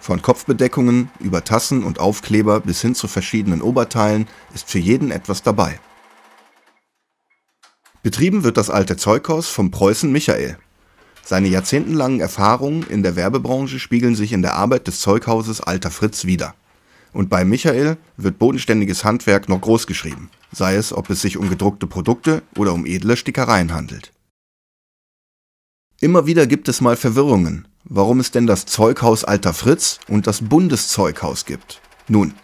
Von 0.00 0.22
Kopfbedeckungen 0.22 1.08
über 1.20 1.44
Tassen 1.44 1.84
und 1.84 2.00
Aufkleber 2.00 2.58
bis 2.58 2.80
hin 2.80 2.96
zu 2.96 3.06
verschiedenen 3.06 3.62
Oberteilen 3.62 4.26
ist 4.52 4.68
für 4.68 4.80
jeden 4.80 5.12
etwas 5.12 5.44
dabei. 5.44 5.78
Betrieben 8.02 8.42
wird 8.42 8.56
das 8.56 8.70
alte 8.70 8.96
Zeughaus 8.96 9.46
vom 9.46 9.70
Preußen 9.70 10.10
Michael. 10.10 10.58
Seine 11.22 11.46
jahrzehntelangen 11.46 12.18
Erfahrungen 12.18 12.82
in 12.88 13.04
der 13.04 13.14
Werbebranche 13.14 13.78
spiegeln 13.78 14.16
sich 14.16 14.32
in 14.32 14.42
der 14.42 14.54
Arbeit 14.54 14.88
des 14.88 14.98
Zeughauses 14.98 15.60
Alter 15.60 15.92
Fritz 15.92 16.24
wider. 16.24 16.56
Und 17.18 17.30
bei 17.30 17.44
Michael 17.44 17.96
wird 18.16 18.38
bodenständiges 18.38 19.02
Handwerk 19.02 19.48
noch 19.48 19.60
großgeschrieben, 19.60 20.30
sei 20.52 20.76
es, 20.76 20.92
ob 20.92 21.10
es 21.10 21.20
sich 21.20 21.36
um 21.36 21.50
gedruckte 21.50 21.88
Produkte 21.88 22.42
oder 22.56 22.72
um 22.72 22.86
edle 22.86 23.16
Stickereien 23.16 23.74
handelt. 23.74 24.12
Immer 26.00 26.26
wieder 26.26 26.46
gibt 26.46 26.68
es 26.68 26.80
mal 26.80 26.94
Verwirrungen, 26.94 27.66
warum 27.82 28.20
es 28.20 28.30
denn 28.30 28.46
das 28.46 28.66
Zeughaus 28.66 29.24
Alter 29.24 29.52
Fritz 29.52 29.98
und 30.06 30.28
das 30.28 30.42
Bundeszeughaus 30.42 31.44
gibt. 31.44 31.80
Nun, 32.06 32.34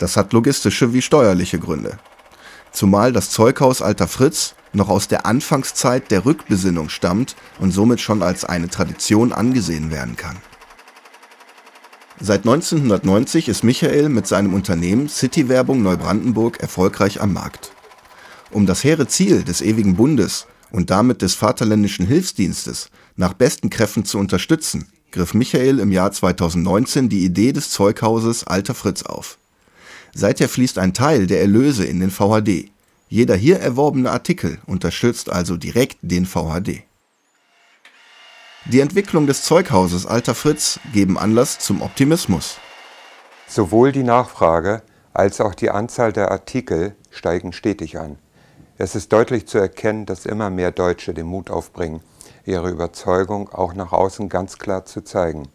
das 0.00 0.16
hat 0.16 0.32
logistische 0.32 0.92
wie 0.92 1.02
steuerliche 1.02 1.60
Gründe. 1.60 2.00
Zumal 2.72 3.12
das 3.12 3.30
Zeughaus 3.30 3.80
Alter 3.80 4.08
Fritz 4.08 4.56
noch 4.72 4.88
aus 4.88 5.06
der 5.06 5.24
Anfangszeit 5.24 6.10
der 6.10 6.24
Rückbesinnung 6.24 6.88
stammt 6.88 7.36
und 7.60 7.70
somit 7.70 8.00
schon 8.00 8.24
als 8.24 8.44
eine 8.44 8.68
Tradition 8.68 9.32
angesehen 9.32 9.92
werden 9.92 10.16
kann. 10.16 10.38
Seit 12.18 12.46
1990 12.46 13.48
ist 13.48 13.62
Michael 13.62 14.08
mit 14.08 14.26
seinem 14.26 14.54
Unternehmen 14.54 15.06
City 15.08 15.50
Werbung 15.50 15.82
Neubrandenburg 15.82 16.60
erfolgreich 16.60 17.20
am 17.20 17.34
Markt. 17.34 17.72
Um 18.50 18.64
das 18.64 18.84
hehre 18.84 19.06
Ziel 19.06 19.42
des 19.42 19.60
ewigen 19.60 19.96
Bundes 19.96 20.46
und 20.70 20.88
damit 20.88 21.20
des 21.20 21.34
Vaterländischen 21.34 22.06
Hilfsdienstes 22.06 22.90
nach 23.16 23.34
besten 23.34 23.68
Kräften 23.68 24.06
zu 24.06 24.18
unterstützen, 24.18 24.86
griff 25.12 25.34
Michael 25.34 25.78
im 25.78 25.92
Jahr 25.92 26.10
2019 26.10 27.10
die 27.10 27.22
Idee 27.22 27.52
des 27.52 27.68
Zeughauses 27.68 28.46
Alter 28.46 28.74
Fritz 28.74 29.02
auf. 29.02 29.36
Seither 30.14 30.48
fließt 30.48 30.78
ein 30.78 30.94
Teil 30.94 31.26
der 31.26 31.42
Erlöse 31.42 31.84
in 31.84 32.00
den 32.00 32.10
VHD. 32.10 32.70
Jeder 33.10 33.36
hier 33.36 33.60
erworbene 33.60 34.10
Artikel 34.10 34.58
unterstützt 34.64 35.30
also 35.30 35.58
direkt 35.58 35.98
den 36.00 36.24
VHD. 36.24 36.82
Die 38.72 38.80
Entwicklung 38.80 39.28
des 39.28 39.44
Zeughauses 39.44 40.06
Alter 40.06 40.34
Fritz 40.34 40.80
geben 40.92 41.16
Anlass 41.16 41.60
zum 41.60 41.82
Optimismus. 41.82 42.58
Sowohl 43.46 43.92
die 43.92 44.02
Nachfrage 44.02 44.82
als 45.14 45.40
auch 45.40 45.54
die 45.54 45.70
Anzahl 45.70 46.12
der 46.12 46.32
Artikel 46.32 46.96
steigen 47.10 47.52
stetig 47.52 47.96
an. 47.96 48.18
Es 48.76 48.96
ist 48.96 49.12
deutlich 49.12 49.46
zu 49.46 49.58
erkennen, 49.58 50.04
dass 50.04 50.26
immer 50.26 50.50
mehr 50.50 50.72
Deutsche 50.72 51.14
den 51.14 51.26
Mut 51.26 51.48
aufbringen, 51.48 52.00
ihre 52.44 52.68
Überzeugung 52.68 53.50
auch 53.50 53.72
nach 53.72 53.92
außen 53.92 54.28
ganz 54.28 54.58
klar 54.58 54.84
zu 54.84 55.02
zeigen, 55.02 55.46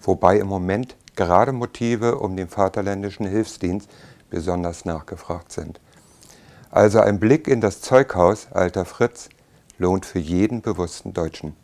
wobei 0.00 0.36
im 0.36 0.46
Moment 0.46 0.94
gerade 1.16 1.50
Motive 1.50 2.18
um 2.18 2.36
den 2.36 2.48
Vaterländischen 2.48 3.26
Hilfsdienst 3.26 3.90
besonders 4.30 4.84
nachgefragt 4.84 5.50
sind. 5.50 5.80
Also 6.70 7.00
ein 7.00 7.18
Blick 7.18 7.48
in 7.48 7.60
das 7.60 7.80
Zeughaus 7.80 8.46
Alter 8.52 8.84
Fritz 8.84 9.30
lohnt 9.78 10.06
für 10.06 10.20
jeden 10.20 10.62
bewussten 10.62 11.12
Deutschen. 11.12 11.56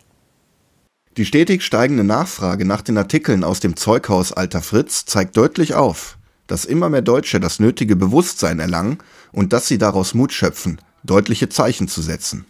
Die 1.18 1.26
stetig 1.26 1.64
steigende 1.64 2.04
Nachfrage 2.04 2.64
nach 2.64 2.80
den 2.80 2.96
Artikeln 2.96 3.42
aus 3.42 3.58
dem 3.58 3.74
Zeughaus 3.74 4.32
Alter 4.32 4.62
Fritz 4.62 5.04
zeigt 5.04 5.36
deutlich 5.36 5.74
auf, 5.74 6.16
dass 6.46 6.64
immer 6.64 6.90
mehr 6.90 7.02
Deutsche 7.02 7.40
das 7.40 7.58
nötige 7.58 7.96
Bewusstsein 7.96 8.60
erlangen 8.60 8.98
und 9.32 9.52
dass 9.52 9.66
sie 9.66 9.78
daraus 9.78 10.14
Mut 10.14 10.32
schöpfen, 10.32 10.80
deutliche 11.02 11.48
Zeichen 11.48 11.88
zu 11.88 12.02
setzen. 12.02 12.44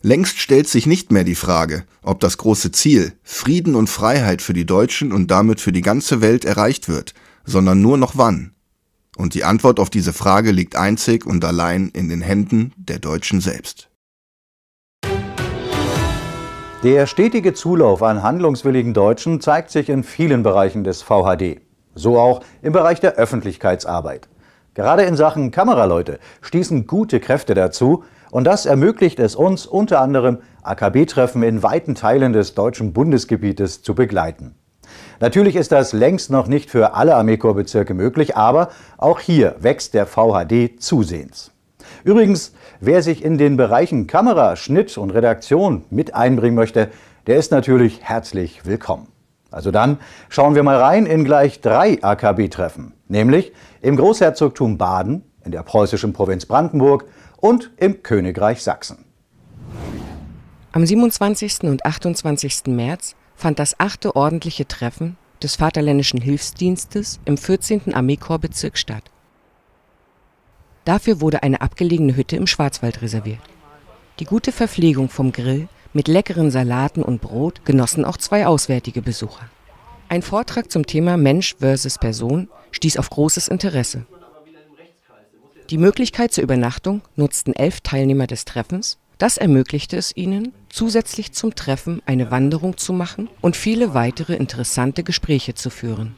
Längst 0.00 0.38
stellt 0.38 0.68
sich 0.70 0.86
nicht 0.86 1.12
mehr 1.12 1.24
die 1.24 1.34
Frage, 1.34 1.84
ob 2.00 2.20
das 2.20 2.38
große 2.38 2.72
Ziel 2.72 3.12
Frieden 3.22 3.74
und 3.74 3.90
Freiheit 3.90 4.40
für 4.40 4.54
die 4.54 4.64
Deutschen 4.64 5.12
und 5.12 5.30
damit 5.30 5.60
für 5.60 5.72
die 5.72 5.82
ganze 5.82 6.22
Welt 6.22 6.46
erreicht 6.46 6.88
wird, 6.88 7.12
sondern 7.44 7.82
nur 7.82 7.98
noch 7.98 8.16
wann. 8.16 8.54
Und 9.18 9.34
die 9.34 9.44
Antwort 9.44 9.80
auf 9.80 9.90
diese 9.90 10.14
Frage 10.14 10.50
liegt 10.50 10.76
einzig 10.76 11.26
und 11.26 11.44
allein 11.44 11.90
in 11.90 12.08
den 12.08 12.22
Händen 12.22 12.72
der 12.78 13.00
Deutschen 13.00 13.42
selbst. 13.42 13.87
Der 16.84 17.08
stetige 17.08 17.54
Zulauf 17.54 18.04
an 18.04 18.22
handlungswilligen 18.22 18.94
Deutschen 18.94 19.40
zeigt 19.40 19.72
sich 19.72 19.88
in 19.88 20.04
vielen 20.04 20.44
Bereichen 20.44 20.84
des 20.84 21.02
VHD. 21.02 21.60
So 21.96 22.20
auch 22.20 22.38
im 22.62 22.72
Bereich 22.72 23.00
der 23.00 23.16
Öffentlichkeitsarbeit. 23.16 24.28
Gerade 24.74 25.02
in 25.02 25.16
Sachen 25.16 25.50
Kameraleute 25.50 26.20
stießen 26.40 26.86
gute 26.86 27.18
Kräfte 27.18 27.54
dazu 27.54 28.04
und 28.30 28.44
das 28.44 28.64
ermöglicht 28.64 29.18
es 29.18 29.34
uns 29.34 29.66
unter 29.66 30.00
anderem, 30.00 30.38
AKB-Treffen 30.62 31.42
in 31.42 31.64
weiten 31.64 31.96
Teilen 31.96 32.32
des 32.32 32.54
deutschen 32.54 32.92
Bundesgebietes 32.92 33.82
zu 33.82 33.96
begleiten. 33.96 34.54
Natürlich 35.18 35.56
ist 35.56 35.72
das 35.72 35.92
längst 35.92 36.30
noch 36.30 36.46
nicht 36.46 36.70
für 36.70 36.94
alle 36.94 37.16
Armeekorpsbezirke 37.16 37.92
möglich, 37.92 38.36
aber 38.36 38.68
auch 38.98 39.18
hier 39.18 39.56
wächst 39.58 39.94
der 39.94 40.06
VHD 40.06 40.80
zusehends. 40.80 41.50
Übrigens, 42.04 42.52
wer 42.80 43.02
sich 43.02 43.24
in 43.24 43.38
den 43.38 43.56
Bereichen 43.56 44.06
Kamera, 44.06 44.56
Schnitt 44.56 44.96
und 44.98 45.10
Redaktion 45.10 45.84
mit 45.90 46.14
einbringen 46.14 46.54
möchte, 46.54 46.90
der 47.26 47.36
ist 47.36 47.52
natürlich 47.52 48.00
herzlich 48.02 48.64
willkommen. 48.64 49.08
Also 49.50 49.70
dann 49.70 49.98
schauen 50.28 50.54
wir 50.54 50.62
mal 50.62 50.76
rein 50.76 51.06
in 51.06 51.24
gleich 51.24 51.60
drei 51.60 52.02
AKB-Treffen, 52.02 52.92
nämlich 53.08 53.52
im 53.80 53.96
Großherzogtum 53.96 54.76
Baden, 54.78 55.22
in 55.44 55.52
der 55.52 55.62
preußischen 55.62 56.12
Provinz 56.12 56.46
Brandenburg 56.46 57.06
und 57.38 57.70
im 57.78 58.02
Königreich 58.02 58.62
Sachsen. 58.62 59.04
Am 60.72 60.84
27. 60.84 61.62
und 61.62 61.84
28. 61.86 62.66
März 62.66 63.14
fand 63.34 63.58
das 63.58 63.80
achte 63.80 64.16
ordentliche 64.16 64.68
Treffen 64.68 65.16
des 65.42 65.56
Vaterländischen 65.56 66.20
Hilfsdienstes 66.20 67.20
im 67.24 67.38
14. 67.38 67.94
Armeekorpsbezirk 67.94 68.76
statt. 68.76 69.04
Dafür 70.84 71.20
wurde 71.20 71.42
eine 71.42 71.60
abgelegene 71.60 72.16
Hütte 72.16 72.36
im 72.36 72.46
Schwarzwald 72.46 73.02
reserviert. 73.02 73.40
Die 74.18 74.24
gute 74.24 74.52
Verpflegung 74.52 75.08
vom 75.08 75.32
Grill 75.32 75.68
mit 75.92 76.08
leckeren 76.08 76.50
Salaten 76.50 77.02
und 77.02 77.20
Brot 77.20 77.64
genossen 77.64 78.04
auch 78.04 78.16
zwei 78.16 78.46
auswärtige 78.46 79.02
Besucher. 79.02 79.48
Ein 80.08 80.22
Vortrag 80.22 80.70
zum 80.70 80.86
Thema 80.86 81.16
Mensch 81.16 81.56
versus 81.58 81.98
Person 81.98 82.48
stieß 82.70 82.96
auf 82.96 83.10
großes 83.10 83.48
Interesse. 83.48 84.06
Die 85.70 85.78
Möglichkeit 85.78 86.32
zur 86.32 86.44
Übernachtung 86.44 87.02
nutzten 87.16 87.52
elf 87.52 87.80
Teilnehmer 87.82 88.26
des 88.26 88.44
Treffens 88.44 88.98
das 89.18 89.36
ermöglichte 89.36 89.96
es 89.96 90.16
ihnen, 90.16 90.52
zusätzlich 90.68 91.32
zum 91.32 91.56
Treffen 91.56 92.00
eine 92.06 92.30
Wanderung 92.30 92.76
zu 92.76 92.92
machen 92.92 93.28
und 93.40 93.56
viele 93.56 93.92
weitere 93.92 94.34
interessante 94.34 95.02
Gespräche 95.02 95.54
zu 95.54 95.70
führen. 95.70 96.14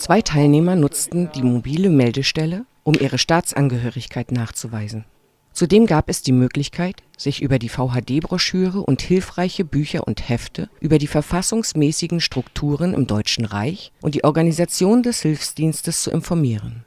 Zwei 0.00 0.22
Teilnehmer 0.22 0.76
nutzten 0.76 1.30
die 1.34 1.42
mobile 1.42 1.90
Meldestelle, 1.90 2.64
um 2.84 2.94
ihre 2.98 3.18
Staatsangehörigkeit 3.18 4.32
nachzuweisen. 4.32 5.04
Zudem 5.52 5.84
gab 5.84 6.08
es 6.08 6.22
die 6.22 6.32
Möglichkeit, 6.32 7.02
sich 7.18 7.42
über 7.42 7.58
die 7.58 7.68
VHD-Broschüre 7.68 8.80
und 8.80 9.02
hilfreiche 9.02 9.66
Bücher 9.66 10.06
und 10.06 10.26
Hefte 10.26 10.70
über 10.80 10.96
die 10.96 11.06
verfassungsmäßigen 11.06 12.20
Strukturen 12.20 12.94
im 12.94 13.06
Deutschen 13.06 13.44
Reich 13.44 13.92
und 14.00 14.14
die 14.14 14.24
Organisation 14.24 15.02
des 15.02 15.20
Hilfsdienstes 15.20 16.02
zu 16.02 16.10
informieren 16.10 16.86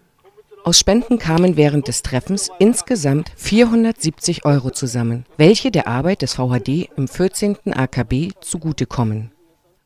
aus 0.66 0.80
Spenden 0.80 1.20
kamen 1.20 1.58
während 1.58 1.90
des 1.90 2.04
Treffens 2.04 2.50
insgesamt 2.58 3.34
470 3.36 4.46
Euro 4.46 4.72
zusammen, 4.72 5.26
welche 5.36 5.72
der 5.72 5.88
Arbeit 5.88 6.22
des 6.22 6.36
VHD 6.36 6.90
im 6.96 7.10
14. 7.10 7.74
AKB 7.74 8.32
zugutekommen. 8.40 9.33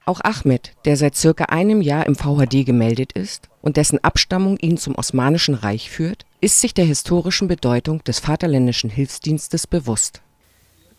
Auch 0.08 0.22
Ahmed, 0.24 0.72
der 0.86 0.96
seit 0.96 1.18
circa 1.18 1.44
einem 1.46 1.82
Jahr 1.82 2.06
im 2.06 2.16
VHD 2.16 2.66
gemeldet 2.66 3.12
ist 3.12 3.50
und 3.62 3.76
dessen 3.76 4.02
Abstammung 4.06 4.58
ihn 4.58 4.78
zum 4.78 4.96
Osmanischen 4.96 5.54
Reich 5.54 5.90
führt, 5.90 6.26
ist 6.40 6.62
sich 6.62 6.74
der 6.74 6.86
historischen 6.86 7.50
Bedeutung 7.50 8.02
des 8.06 8.20
Vaterländischen 8.20 8.90
Hilfsdienstes 8.90 9.68
bewusst. 9.68 10.22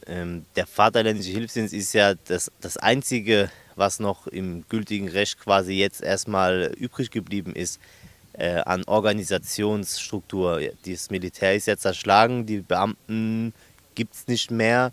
Ähm, 0.06 0.44
der 0.56 0.66
Vaterländische 0.66 1.30
Hilfsdienst 1.30 1.72
ist 1.72 1.94
ja 1.94 2.16
das, 2.16 2.52
das 2.60 2.76
Einzige, 2.76 3.50
was 3.76 3.98
noch 3.98 4.26
im 4.26 4.66
gültigen 4.68 5.08
Recht 5.08 5.40
quasi 5.40 5.72
jetzt 5.72 6.02
erstmal 6.02 6.74
übrig 6.76 7.10
geblieben 7.10 7.54
ist 7.54 7.80
äh, 8.34 8.56
an 8.56 8.84
Organisationsstruktur. 8.84 10.60
Das 10.84 11.08
Militär 11.08 11.54
ist 11.54 11.66
jetzt 11.66 11.80
zerschlagen, 11.80 12.44
die 12.44 12.60
Beamten 12.60 13.54
gibt 13.94 14.12
es 14.14 14.26
nicht 14.26 14.50
mehr 14.50 14.92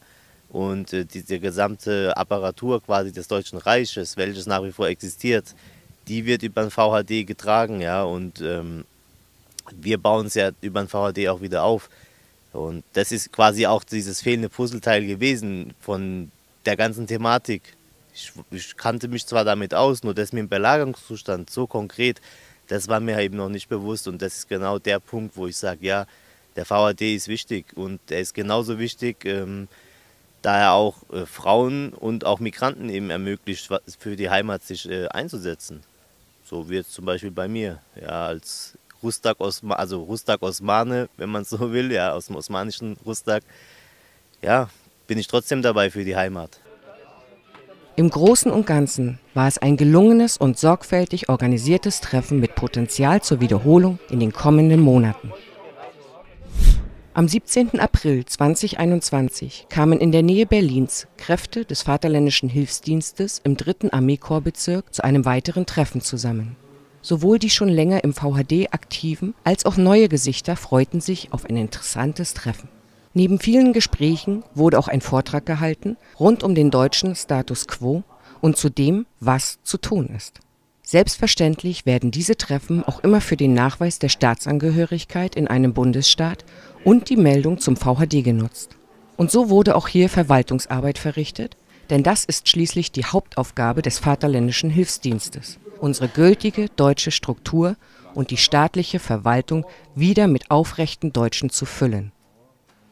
und 0.56 0.94
äh, 0.94 1.04
diese 1.04 1.40
gesamte 1.40 2.16
Apparatur 2.16 2.82
quasi 2.82 3.12
des 3.12 3.28
Deutschen 3.28 3.58
Reiches, 3.58 4.16
welches 4.16 4.46
nach 4.46 4.64
wie 4.64 4.72
vor 4.72 4.88
existiert, 4.88 5.54
die 6.08 6.26
wird 6.26 6.44
über 6.44 6.62
den 6.62 6.72
VHD 6.72 7.28
getragen, 7.28 7.82
ja, 7.82 8.04
und 8.04 8.40
ähm, 8.40 8.86
wir 9.72 9.98
bauen 9.98 10.28
es 10.28 10.36
ja 10.36 10.52
über 10.62 10.82
den 10.82 10.88
VHD 10.88 11.28
auch 11.28 11.42
wieder 11.42 11.64
auf. 11.64 11.90
Und 12.54 12.86
das 12.94 13.12
ist 13.12 13.34
quasi 13.34 13.66
auch 13.66 13.84
dieses 13.84 14.22
fehlende 14.22 14.48
Puzzleteil 14.48 15.06
gewesen 15.06 15.74
von 15.82 16.32
der 16.66 16.78
ganzen 16.78 17.06
Thematik. 17.06 17.62
Ich, 18.14 18.32
ich 18.52 18.78
kannte 18.78 19.10
mich 19.10 19.26
zwar 19.26 19.44
damit 19.44 19.74
aus, 19.74 20.04
nur 20.04 20.14
das 20.14 20.32
mit 20.32 20.44
dem 20.44 20.50
Belagerungszustand 20.50 21.50
so 21.50 21.68
konkret 21.68 22.22
das 22.68 22.88
war 22.88 23.00
mir 23.00 23.20
eben 23.20 23.38
noch 23.38 23.50
nicht 23.50 23.70
bewusst 23.70 24.08
und 24.08 24.22
das 24.22 24.38
ist 24.38 24.50
genau 24.50 24.80
der 24.80 25.00
Punkt, 25.00 25.38
wo 25.38 25.48
ich 25.48 25.58
sage, 25.58 25.86
ja, 25.86 26.08
der 26.56 26.68
VAD 26.70 27.02
ist 27.02 27.28
wichtig 27.28 27.66
und 27.76 28.00
er 28.10 28.22
ist 28.22 28.34
genauso 28.34 28.80
wichtig, 28.80 29.26
ähm, 29.26 29.68
da 30.46 30.60
er 30.60 30.74
auch 30.74 30.98
äh, 31.12 31.26
Frauen 31.26 31.92
und 31.92 32.24
auch 32.24 32.40
Migranten 32.40 32.90
eben 32.90 33.10
ermöglicht, 33.10 33.68
für 33.98 34.16
die 34.16 34.30
Heimat 34.30 34.62
sich 34.62 34.88
äh, 34.88 35.08
einzusetzen. 35.08 35.82
So 36.44 36.70
wie 36.70 36.76
jetzt 36.76 36.94
zum 36.94 37.06
Beispiel 37.06 37.32
bei 37.32 37.48
mir, 37.48 37.80
ja, 38.00 38.28
als 38.28 38.78
Rustak, 39.02 39.40
Osma 39.40 39.74
also 39.74 40.04
Rustak 40.04 40.44
Osmane, 40.44 41.10
wenn 41.18 41.32
man 41.32 41.46
so 41.46 41.72
will, 41.72 41.92
ja, 41.92 42.14
aus 42.14 42.28
dem 42.28 42.36
osmanischen 42.36 42.96
Rustak. 43.04 43.42
Ja, 44.44 44.70
bin 45.08 45.18
ich 45.18 45.28
trotzdem 45.28 45.64
dabei 45.64 45.90
für 45.90 46.06
die 46.06 46.16
Heimat. 46.16 46.60
Im 47.96 48.12
Großen 48.12 48.52
und 48.52 48.68
Ganzen 48.68 49.20
war 49.34 49.48
es 49.48 49.58
ein 49.58 49.78
gelungenes 49.78 50.38
und 50.38 50.60
sorgfältig 50.60 51.28
organisiertes 51.30 52.02
Treffen 52.02 52.40
mit 52.40 52.54
Potenzial 52.54 53.24
zur 53.24 53.40
Wiederholung 53.40 53.98
in 54.10 54.20
den 54.20 54.32
kommenden 54.32 54.82
Monaten. 54.82 55.34
Am 57.18 57.30
17. 57.30 57.80
April 57.80 58.26
2021 58.26 59.68
kamen 59.70 60.02
in 60.02 60.12
der 60.12 60.22
Nähe 60.22 60.46
Berlins 60.46 61.08
Kräfte 61.16 61.64
des 61.64 61.84
Vaterländischen 61.84 62.50
Hilfsdienstes 62.50 63.40
im 63.46 63.56
3. 63.56 63.94
Armeekorpsbezirk 63.94 64.94
zu 64.94 65.02
einem 65.02 65.24
weiteren 65.24 65.66
Treffen 65.66 66.02
zusammen. 66.02 66.58
Sowohl 67.02 67.40
die 67.40 67.50
schon 67.50 67.70
länger 67.70 68.04
im 68.04 68.14
VHD 68.14 68.74
aktiven 68.74 69.34
als 69.46 69.66
auch 69.66 69.78
neue 69.78 70.10
Gesichter 70.10 70.58
freuten 70.58 71.00
sich 71.00 71.32
auf 71.32 71.46
ein 71.46 71.56
interessantes 71.56 72.34
Treffen. 72.34 72.68
Neben 73.14 73.40
vielen 73.40 73.72
Gesprächen 73.72 74.44
wurde 74.54 74.78
auch 74.78 74.90
ein 74.90 75.00
Vortrag 75.00 75.46
gehalten 75.46 75.96
rund 76.20 76.44
um 76.44 76.54
den 76.54 76.70
deutschen 76.70 77.16
Status 77.16 77.66
quo 77.66 78.04
und 78.42 78.58
zu 78.58 78.68
dem, 78.68 79.06
was 79.22 79.60
zu 79.64 79.78
tun 79.78 80.10
ist. 80.14 80.42
Selbstverständlich 80.88 81.88
werden 81.88 82.12
diese 82.12 82.38
Treffen 82.38 82.84
auch 82.84 83.00
immer 83.04 83.20
für 83.20 83.36
den 83.36 83.56
Nachweis 83.56 83.98
der 83.98 84.10
Staatsangehörigkeit 84.10 85.36
in 85.36 85.48
einem 85.48 85.74
Bundesstaat 85.74 86.46
und 86.86 87.10
die 87.10 87.18
Meldung 87.18 87.60
zum 87.60 87.76
VHD 87.76 88.24
genutzt. 88.24 88.78
Und 89.18 89.32
so 89.32 89.50
wurde 89.50 89.76
auch 89.76 89.90
hier 89.90 90.08
Verwaltungsarbeit 90.08 90.98
verrichtet, 90.98 91.58
denn 91.90 92.04
das 92.04 92.24
ist 92.24 92.48
schließlich 92.48 92.94
die 92.94 93.04
Hauptaufgabe 93.04 93.82
des 93.82 94.00
Vaterländischen 94.00 94.70
Hilfsdienstes, 94.70 95.60
unsere 95.80 96.08
gültige 96.08 96.70
deutsche 96.78 97.12
Struktur 97.12 97.76
und 98.14 98.32
die 98.32 98.38
staatliche 98.38 99.00
Verwaltung 99.00 99.66
wieder 99.94 100.28
mit 100.28 100.50
aufrechten 100.50 101.12
Deutschen 101.12 101.50
zu 101.50 101.66
füllen. 101.66 102.14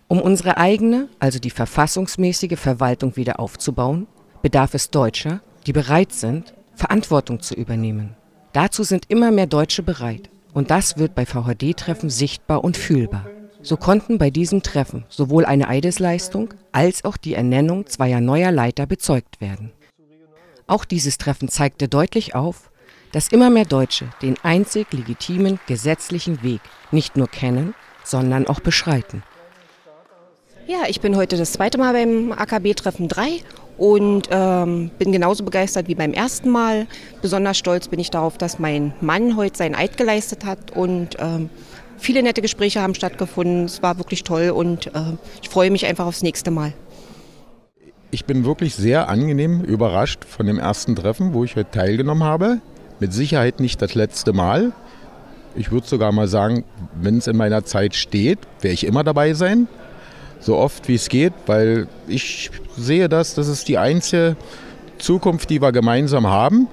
Um 0.10 0.22
unsere 0.22 0.58
eigene, 0.58 1.08
also 1.20 1.40
die 1.40 1.50
verfassungsmäßige 1.50 2.60
Verwaltung 2.60 3.16
wieder 3.16 3.40
aufzubauen, 3.40 4.08
bedarf 4.42 4.74
es 4.74 4.90
Deutscher, 4.90 5.42
die 5.66 5.74
bereit 5.74 6.12
sind, 6.12 6.54
Verantwortung 6.76 7.42
zu 7.42 7.56
übernehmen. 7.56 8.16
Dazu 8.52 8.84
sind 8.84 9.06
immer 9.08 9.32
mehr 9.32 9.48
Deutsche 9.48 9.82
bereit. 9.82 10.30
Und 10.54 10.70
das 10.70 10.98
wird 10.98 11.16
bei 11.16 11.26
VHD-Treffen 11.26 12.12
sichtbar 12.12 12.64
und 12.64 12.78
fühlbar. 12.78 13.26
So 13.66 13.78
konnten 13.78 14.18
bei 14.18 14.30
diesem 14.30 14.62
Treffen 14.62 15.06
sowohl 15.08 15.46
eine 15.46 15.70
Eidesleistung 15.70 16.54
als 16.74 17.06
auch 17.06 17.16
die 17.16 17.34
Ernennung 17.34 17.88
zweier 17.88 18.20
neuer 18.20 18.52
Leiter 18.52 18.86
bezeugt 18.86 19.40
werden. 19.40 19.72
Auch 20.68 20.84
dieses 20.84 21.18
Treffen 21.18 21.48
zeigte 21.48 21.88
deutlich 21.88 22.36
auf, 22.36 22.70
dass 23.14 23.30
immer 23.30 23.50
mehr 23.50 23.64
Deutsche 23.64 24.10
den 24.22 24.36
einzig 24.44 24.92
legitimen 24.92 25.60
gesetzlichen 25.66 26.44
Weg 26.44 26.60
nicht 26.92 27.16
nur 27.16 27.28
kennen, 27.28 27.74
sondern 28.04 28.48
auch 28.48 28.60
beschreiten. 28.60 29.24
Ja, 30.68 30.84
ich 30.88 31.00
bin 31.00 31.16
heute 31.16 31.38
das 31.38 31.54
zweite 31.54 31.78
Mal 31.78 31.94
beim 31.94 32.34
AKB-Treffen 32.34 33.08
3 33.08 33.44
und 33.78 34.28
ähm, 34.30 34.92
bin 34.98 35.12
genauso 35.12 35.44
begeistert 35.44 35.88
wie 35.88 35.96
beim 35.96 36.14
ersten 36.14 36.50
Mal. 36.50 36.88
Besonders 37.22 37.58
stolz 37.58 37.88
bin 37.88 38.00
ich 38.00 38.12
darauf, 38.12 38.38
dass 38.38 38.60
mein 38.60 38.94
Mann 39.00 39.38
heute 39.38 39.58
seinen 39.58 39.76
Eid 39.76 39.98
geleistet 39.98 40.46
hat 40.46 40.72
und 40.72 41.18
ähm, 41.20 41.50
viele 42.04 42.22
nette 42.22 42.42
Gespräche 42.42 42.82
haben 42.82 42.96
stattgefunden. 42.96 43.66
Es 43.66 43.82
war 43.82 43.98
wirklich 43.98 44.24
toll 44.24 44.50
und 44.50 44.88
äh, 44.88 45.14
ich 45.42 45.50
freue 45.50 45.72
mich 45.72 45.86
einfach 45.86 46.06
aufs 46.06 46.22
nächste 46.22 46.52
Mal. 46.52 46.74
Ich 48.12 48.26
bin 48.26 48.46
wirklich 48.46 48.76
sehr 48.76 49.10
angenehm 49.10 49.62
überrascht 49.62 50.24
von 50.26 50.46
dem 50.46 50.60
ersten 50.60 50.96
Treffen, 50.96 51.34
wo 51.34 51.44
ich 51.44 51.56
heute 51.56 51.72
teilgenommen 51.72 52.24
habe. 52.24 52.60
Mit 53.00 53.12
Sicherheit 53.12 53.60
nicht 53.60 53.82
das 53.82 53.96
letzte 53.96 54.34
Mal. 54.34 54.72
Ich 55.56 55.72
würde 55.72 55.88
sogar 55.88 56.12
mal 56.12 56.28
sagen, 56.28 56.64
wenn 56.94 57.18
es 57.18 57.28
in 57.28 57.38
meiner 57.38 57.66
Zeit 57.66 57.96
steht, 57.96 58.40
werde 58.62 58.74
ich 58.74 58.86
immer 58.86 59.04
dabei 59.04 59.34
sein 59.34 59.68
so 60.44 60.58
oft 60.58 60.88
wie 60.88 60.96
es 60.96 61.10
geht, 61.10 61.34
weil 61.46 61.88
ich 62.08 62.52
sehe 62.78 63.10
das, 63.10 63.34
das 63.36 63.48
ist 63.48 63.68
die 63.68 63.78
einzige 63.78 64.36
Zukunft, 64.98 65.50
die 65.50 65.62
wir 65.62 65.72
gemeinsam 65.72 66.28
haben, 66.28 66.68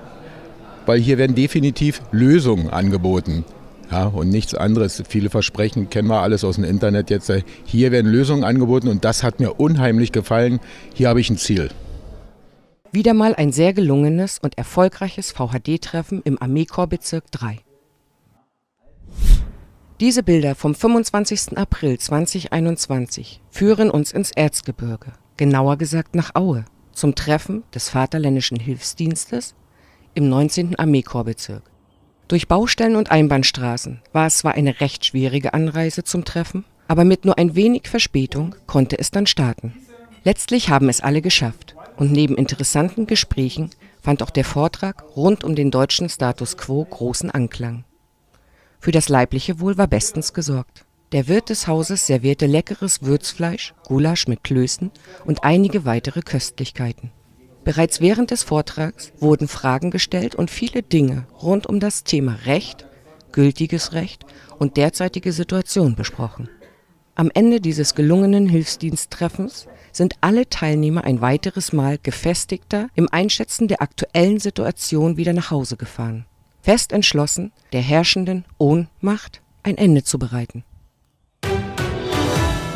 weil 0.86 0.98
hier 0.98 1.18
werden 1.18 1.36
definitiv 1.36 2.02
Lösungen 2.10 2.70
angeboten. 2.70 3.44
Ja, 3.90 4.06
und 4.06 4.28
nichts 4.28 4.54
anderes. 4.54 5.02
Viele 5.08 5.30
Versprechen 5.30 5.90
kennen 5.90 6.08
wir 6.08 6.20
alles 6.20 6.44
aus 6.44 6.54
dem 6.54 6.64
Internet 6.64 7.10
jetzt. 7.10 7.32
Hier 7.64 7.90
werden 7.90 8.10
Lösungen 8.10 8.44
angeboten 8.44 8.88
und 8.88 9.04
das 9.04 9.22
hat 9.22 9.40
mir 9.40 9.58
unheimlich 9.58 10.12
gefallen. 10.12 10.60
Hier 10.94 11.08
habe 11.08 11.20
ich 11.20 11.28
ein 11.28 11.38
Ziel. 11.38 11.70
Wieder 12.92 13.14
mal 13.14 13.34
ein 13.34 13.52
sehr 13.52 13.72
gelungenes 13.72 14.38
und 14.40 14.58
erfolgreiches 14.58 15.32
VHD-Treffen 15.32 16.22
im 16.24 16.40
Armeekorpsbezirk 16.40 17.30
3. 17.30 17.58
Diese 20.00 20.22
Bilder 20.22 20.54
vom 20.54 20.74
25. 20.74 21.58
April 21.58 21.98
2021 21.98 23.42
führen 23.50 23.90
uns 23.90 24.12
ins 24.12 24.30
Erzgebirge, 24.30 25.12
genauer 25.36 25.76
gesagt 25.76 26.14
nach 26.14 26.34
Aue, 26.34 26.64
zum 26.92 27.14
Treffen 27.14 27.64
des 27.74 27.90
Vaterländischen 27.90 28.58
Hilfsdienstes 28.58 29.54
im 30.14 30.28
19. 30.28 30.78
Armeekorpsbezirk. 30.78 31.69
Durch 32.30 32.46
Baustellen 32.46 32.94
und 32.94 33.10
Einbahnstraßen 33.10 34.02
war 34.12 34.28
es 34.28 34.38
zwar 34.38 34.54
eine 34.54 34.80
recht 34.80 35.04
schwierige 35.04 35.52
Anreise 35.52 36.04
zum 36.04 36.24
Treffen, 36.24 36.64
aber 36.86 37.04
mit 37.04 37.24
nur 37.24 37.36
ein 37.38 37.56
wenig 37.56 37.88
Verspätung 37.88 38.54
konnte 38.68 38.96
es 38.96 39.10
dann 39.10 39.26
starten. 39.26 39.74
Letztlich 40.22 40.68
haben 40.68 40.88
es 40.88 41.00
alle 41.00 41.22
geschafft 41.22 41.74
und 41.96 42.12
neben 42.12 42.36
interessanten 42.36 43.08
Gesprächen 43.08 43.70
fand 44.00 44.22
auch 44.22 44.30
der 44.30 44.44
Vortrag 44.44 45.02
rund 45.16 45.42
um 45.42 45.56
den 45.56 45.72
deutschen 45.72 46.08
Status 46.08 46.56
quo 46.56 46.84
großen 46.84 47.32
Anklang. 47.32 47.82
Für 48.78 48.92
das 48.92 49.08
leibliche 49.08 49.58
Wohl 49.58 49.76
war 49.76 49.88
bestens 49.88 50.32
gesorgt. 50.32 50.84
Der 51.10 51.26
Wirt 51.26 51.48
des 51.48 51.66
Hauses 51.66 52.06
servierte 52.06 52.46
leckeres 52.46 53.02
Würzfleisch, 53.02 53.74
Gulasch 53.88 54.28
mit 54.28 54.44
Klößen 54.44 54.92
und 55.24 55.42
einige 55.42 55.84
weitere 55.84 56.22
Köstlichkeiten. 56.22 57.10
Bereits 57.64 58.00
während 58.00 58.30
des 58.30 58.42
Vortrags 58.42 59.12
wurden 59.20 59.48
Fragen 59.48 59.90
gestellt 59.90 60.34
und 60.34 60.50
viele 60.50 60.82
Dinge 60.82 61.26
rund 61.42 61.66
um 61.66 61.80
das 61.80 62.04
Thema 62.04 62.38
Recht, 62.46 62.86
gültiges 63.32 63.92
Recht 63.92 64.24
und 64.58 64.76
derzeitige 64.76 65.32
Situation 65.32 65.94
besprochen. 65.94 66.48
Am 67.14 67.30
Ende 67.34 67.60
dieses 67.60 67.94
gelungenen 67.94 68.48
Hilfsdiensttreffens 68.48 69.66
sind 69.92 70.14
alle 70.20 70.48
Teilnehmer 70.48 71.04
ein 71.04 71.20
weiteres 71.20 71.72
Mal 71.72 71.98
gefestigter 72.02 72.88
im 72.94 73.08
Einschätzen 73.10 73.68
der 73.68 73.82
aktuellen 73.82 74.38
Situation 74.38 75.16
wieder 75.16 75.32
nach 75.32 75.50
Hause 75.50 75.76
gefahren 75.76 76.24
fest 76.62 76.92
entschlossen, 76.92 77.52
der 77.72 77.80
herrschenden 77.80 78.44
Ohnmacht 78.58 79.42
ein 79.62 79.76
Ende 79.76 80.04
zu 80.04 80.18
bereiten. 80.18 80.64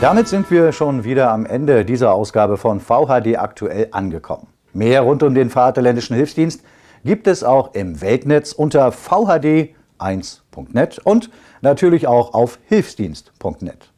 Damit 0.01 0.29
sind 0.29 0.51
wir 0.51 0.73
schon 0.73 1.05
wieder 1.05 1.31
am 1.31 1.47
Ende 1.47 1.85
dieser 1.85 2.12
Ausgabe 2.12 2.57
von 2.57 2.81
VHD 2.81 3.38
aktuell 3.38 3.88
angekommen. 3.92 4.49
Mehr 4.75 5.03
rund 5.03 5.23
um 5.23 5.35
den 5.35 5.51
Vaterländischen 5.51 6.17
Hilfsdienst 6.17 6.63
gibt 7.05 7.27
es 7.27 7.43
auch 7.43 7.75
im 7.75 8.01
Weltnetz 8.01 8.53
unter 8.53 8.89
vhd1.net 8.89 10.99
und 11.05 11.31
natürlich 11.63 12.07
auch 12.07 12.35
auf 12.35 12.59
hilfsdienst.net. 12.67 13.91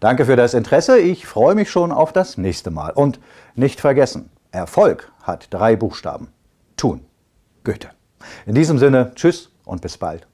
Danke 0.00 0.26
für 0.26 0.36
das 0.36 0.54
Interesse. 0.54 0.98
Ich 0.98 1.26
freue 1.26 1.54
mich 1.54 1.70
schon 1.70 1.92
auf 1.92 2.12
das 2.12 2.38
nächste 2.38 2.70
Mal. 2.70 2.92
Und 2.92 3.20
nicht 3.54 3.80
vergessen, 3.80 4.30
Erfolg 4.52 5.12
hat 5.22 5.48
drei 5.50 5.76
Buchstaben. 5.76 6.28
Tun. 6.76 7.04
Goethe. 7.64 7.88
In 8.46 8.54
diesem 8.54 8.78
Sinne, 8.78 9.12
tschüss 9.14 9.50
und 9.64 9.82
bis 9.82 9.98
bald. 9.98 10.27